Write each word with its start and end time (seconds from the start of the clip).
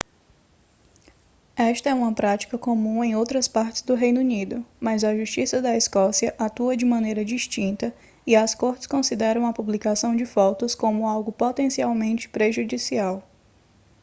esta 1.55 1.89
é 1.89 1.93
uma 1.93 2.11
prática 2.11 2.57
comum 2.57 3.03
em 3.03 3.15
outras 3.15 3.47
partes 3.47 3.83
do 3.83 3.93
reino 3.93 4.19
unido 4.21 4.65
mas 4.79 5.03
a 5.03 5.15
justiça 5.15 5.61
da 5.61 5.77
escócia 5.77 6.33
atua 6.39 6.75
de 6.75 6.85
maneira 6.85 7.23
distinta 7.23 7.93
e 8.25 8.35
as 8.35 8.55
cortes 8.55 8.87
consideram 8.87 9.45
a 9.45 9.53
publicação 9.53 10.15
de 10.15 10.25
fotos 10.25 10.73
como 10.73 11.07
algo 11.07 11.31
potencialmente 11.31 12.27
prejudicial 12.27 13.23